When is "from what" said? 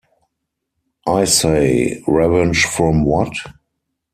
2.65-3.31